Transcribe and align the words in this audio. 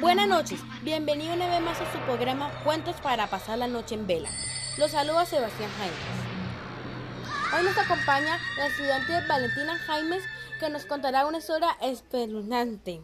Buenas 0.00 0.26
noches, 0.26 0.60
bienvenido 0.82 1.34
una 1.34 1.46
vez 1.46 1.60
más 1.60 1.80
a 1.80 1.92
su 1.92 1.98
programa 2.00 2.50
Cuentos 2.64 2.96
para 3.00 3.28
pasar 3.28 3.58
la 3.58 3.68
noche 3.68 3.94
en 3.94 4.08
vela. 4.08 4.28
Los 4.76 4.90
saluda 4.90 5.24
Sebastián 5.24 5.70
Jaimes. 5.78 7.56
Hoy 7.56 7.64
nos 7.64 7.78
acompaña 7.78 8.38
la 8.56 8.66
estudiante 8.66 9.24
Valentina 9.28 9.78
Jaimes 9.78 10.24
que 10.58 10.68
nos 10.68 10.84
contará 10.84 11.26
una 11.26 11.38
historia 11.38 11.76
espeluznante. 11.80 13.02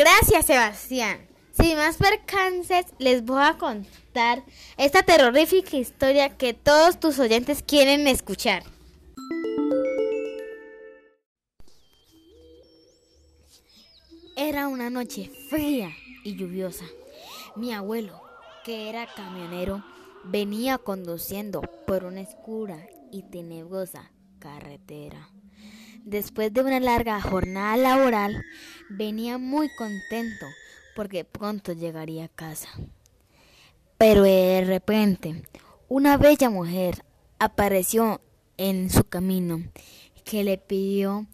Gracias, 0.00 0.46
Sebastián. 0.46 1.28
Sin 1.52 1.76
más 1.76 1.98
percances, 1.98 2.86
les 2.98 3.22
voy 3.22 3.42
a 3.42 3.58
contar 3.58 4.42
esta 4.78 5.02
terrorífica 5.02 5.76
historia 5.76 6.38
que 6.38 6.54
todos 6.54 6.98
tus 6.98 7.18
oyentes 7.18 7.62
quieren 7.62 8.08
escuchar. 8.08 8.62
Era 14.38 14.68
una 14.68 14.88
noche 14.88 15.30
fría 15.50 15.90
y 16.24 16.34
lluviosa. 16.34 16.86
Mi 17.54 17.74
abuelo, 17.74 18.22
que 18.64 18.88
era 18.88 19.06
camionero, 19.06 19.84
venía 20.24 20.78
conduciendo 20.78 21.60
por 21.86 22.04
una 22.04 22.22
oscura 22.22 22.86
y 23.12 23.24
tenebrosa 23.24 24.10
carretera. 24.38 25.28
Después 26.04 26.52
de 26.52 26.62
una 26.62 26.80
larga 26.80 27.20
jornada 27.20 27.76
laboral, 27.76 28.42
venía 28.88 29.38
muy 29.38 29.68
contento 29.76 30.46
porque 30.96 31.24
pronto 31.24 31.72
llegaría 31.72 32.24
a 32.24 32.28
casa. 32.28 32.68
Pero 33.98 34.22
de 34.22 34.64
repente, 34.66 35.42
una 35.88 36.16
bella 36.16 36.48
mujer 36.48 37.04
apareció 37.38 38.20
en 38.56 38.88
su 38.90 39.04
camino 39.04 39.62
que 40.24 40.42
le 40.42 40.56
pidió 40.56 41.26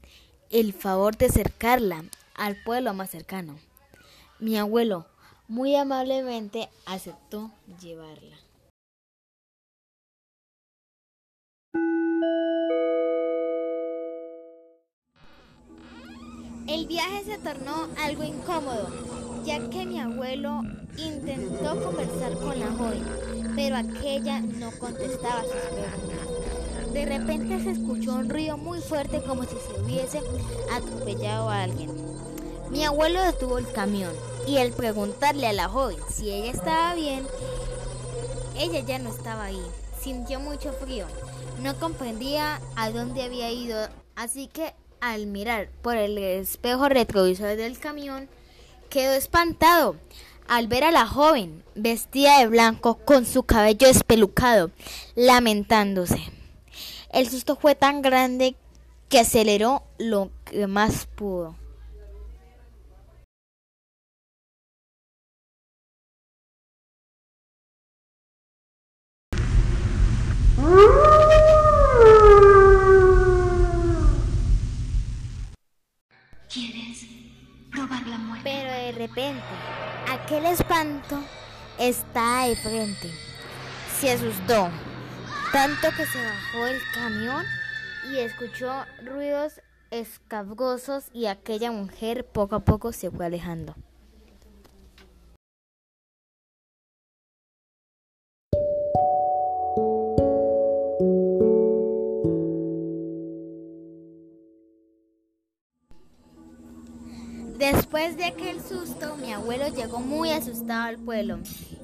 el 0.50 0.72
favor 0.72 1.16
de 1.16 1.26
acercarla 1.26 2.04
al 2.34 2.56
pueblo 2.64 2.92
más 2.92 3.10
cercano. 3.10 3.58
Mi 4.41 4.58
abuelo 4.58 5.06
muy 5.48 5.76
amablemente 5.76 6.69
aceptó 6.86 7.52
llevarla. 7.80 8.36
El 16.77 16.86
viaje 16.88 17.24
se 17.24 17.38
tornó 17.38 17.88
algo 17.96 18.22
incómodo, 18.22 18.91
ya 19.46 19.66
que 19.70 19.86
mi 19.86 19.98
abuelo 19.98 20.60
intentó 20.98 21.82
conversar 21.82 22.34
con 22.34 22.60
la 22.60 22.70
joven, 22.72 23.02
pero 23.56 23.77
aquella 23.77 24.42
no 24.42 24.70
contestaba 24.72 25.41
sus 25.41 25.52
preguntas. 25.52 26.92
De 26.92 27.06
repente 27.06 27.64
se 27.64 27.70
escuchó 27.70 28.16
un 28.16 28.28
ruido 28.28 28.58
muy 28.58 28.80
fuerte 28.80 29.22
como 29.22 29.44
si 29.44 29.56
se 29.56 29.80
hubiese 29.80 30.20
atropellado 30.70 31.48
a 31.48 31.62
alguien. 31.62 31.91
Mi 32.69 32.84
abuelo 32.84 33.22
detuvo 33.22 33.56
el 33.56 33.72
camión 33.72 34.12
y 34.47 34.58
al 34.58 34.72
preguntarle 34.72 35.47
a 35.47 35.54
la 35.54 35.70
joven 35.70 35.97
si 36.10 36.30
ella 36.30 36.50
estaba 36.50 36.94
bien, 36.94 37.27
ella 38.58 38.80
ya 38.80 38.98
no 38.98 39.08
estaba 39.08 39.44
ahí. 39.44 39.62
Sintió 39.98 40.41
mucho 40.41 40.74
frío. 40.74 41.06
No 41.62 41.74
comprendía 41.80 42.60
a 42.77 42.91
dónde 42.91 43.22
había 43.22 43.50
ido, 43.50 43.88
así 44.14 44.48
que 44.48 44.74
al 45.00 45.27
mirar 45.27 45.69
por 45.83 45.97
el 45.97 46.19
espejo 46.19 46.89
retrovisor 46.89 47.56
del 47.56 47.78
camión, 47.78 48.28
quedó 48.89 49.12
espantado 49.12 49.97
al 50.48 50.69
ver 50.69 50.84
a 50.84 50.91
la 50.91 51.06
joven 51.06 51.65
vestida 51.75 52.38
de 52.38 52.47
blanco 52.47 52.94
con 53.04 53.25
su 53.26 53.43
cabello 53.43 53.88
espelucado, 53.88 54.70
lamentándose. 55.15 56.20
El 57.10 57.28
susto 57.28 57.56
fue 57.56 57.75
tan 57.75 58.03
grande 58.03 58.56
que 59.09 59.20
aceleró 59.20 59.82
lo 59.98 60.31
que 60.44 60.66
más 60.66 61.06
pudo. 61.06 61.56
Espanto 80.66 81.22
está 81.78 82.47
de 82.49 82.56
frente. 82.56 83.09
Se 84.00 84.10
asustó, 84.10 84.69
tanto 85.53 85.88
que 85.97 86.04
se 86.06 86.19
bajó 86.19 86.65
del 86.65 86.81
camión 86.93 87.44
y 88.10 88.19
escuchó 88.19 88.72
ruidos 89.05 89.60
escabrosos 89.93 91.05
y 91.12 91.26
aquella 91.26 91.71
mujer 91.71 92.26
poco 92.26 92.56
a 92.56 92.65
poco 92.65 92.93
se 92.93 93.12
fue 93.12 93.26
alejando. 93.26 93.76
Después 107.59 108.19
de 108.19 108.27
aquel 108.27 108.61
susto, 108.61 109.17
mi 109.17 109.33
abuelo 109.33 109.69
llegó 109.69 109.99
muy 110.00 110.31
asustado 110.31 110.83
al 110.83 110.99
pueblo 110.99 111.39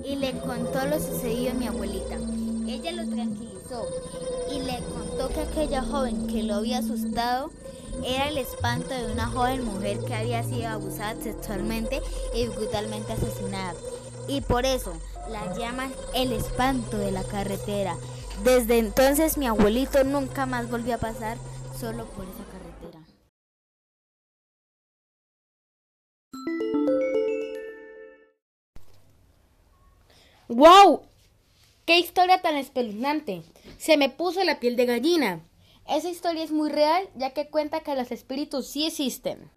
y 0.05 0.17
le 0.17 0.33
contó 0.33 0.87
lo 0.87 0.99
sucedido 0.99 1.53
a 1.53 1.55
mi 1.55 1.67
abuelita. 1.67 2.17
Ella 2.69 2.93
lo 2.93 3.09
tranquilizó 3.09 3.87
y 4.51 4.61
le 4.61 4.81
contó 4.81 5.29
que 5.31 5.41
aquella 5.41 5.83
joven 5.83 6.27
que 6.27 6.43
lo 6.43 6.57
había 6.57 6.79
asustado 6.79 7.51
era 8.05 8.29
el 8.29 8.37
espanto 8.37 8.91
de 8.91 9.13
una 9.13 9.29
joven 9.29 9.65
mujer 9.65 9.99
que 10.05 10.15
había 10.15 10.43
sido 10.45 10.69
abusada 10.69 11.17
sexualmente 11.23 12.03
y 12.35 12.49
brutalmente 12.49 13.15
asesinada. 13.15 13.75
Y 14.29 14.43
por 14.43 14.67
eso 14.67 14.93
la 15.31 15.57
llaman 15.57 15.91
el 16.15 16.33
espanto 16.33 16.99
de 16.99 17.13
la 17.13 17.25
carretera. 17.25 17.97
Desde 18.45 18.79
entonces 18.79 19.39
mi 19.39 19.47
abuelito 19.47 20.05
nunca 20.05 20.45
más 20.45 20.71
volvió 20.71 20.97
a 20.97 20.99
pasar 20.99 21.39
solo 21.81 22.05
por 22.07 22.27
esa 22.27 22.52
¡Wow! 30.53 31.01
¡Qué 31.87 31.99
historia 31.99 32.43
tan 32.43 32.57
espeluznante! 32.57 33.43
Se 33.79 33.97
me 33.97 34.11
puso 34.11 34.45
la 34.45 34.61
piel 34.61 34.77
de 34.77 34.85
gallina. 34.85 35.41
Esa 35.89 36.11
historia 36.11 36.45
es 36.45 36.51
muy 36.53 36.69
real 36.69 37.09
ya 37.17 37.31
que 37.31 37.49
cuenta 37.49 37.81
que 37.81 37.95
los 37.95 38.11
espíritus 38.13 38.67
sí 38.69 38.87
existen. 38.87 39.51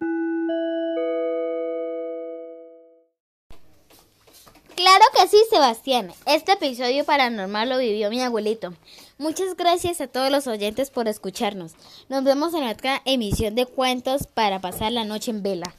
Claro 4.74 5.04
que 5.14 5.28
sí, 5.28 5.36
Sebastián. 5.50 6.12
Este 6.24 6.52
episodio 6.52 7.04
paranormal 7.04 7.68
lo 7.68 7.78
vivió 7.78 8.08
mi 8.08 8.22
abuelito. 8.22 8.72
Muchas 9.18 9.54
gracias 9.54 10.00
a 10.00 10.06
todos 10.06 10.30
los 10.30 10.46
oyentes 10.46 10.90
por 10.90 11.08
escucharnos. 11.08 11.72
Nos 12.08 12.24
vemos 12.24 12.54
en 12.54 12.64
otra 12.64 13.02
emisión 13.04 13.54
de 13.54 13.66
cuentos 13.66 14.26
para 14.26 14.60
pasar 14.60 14.92
la 14.92 15.04
noche 15.04 15.30
en 15.30 15.42
vela. 15.42 15.74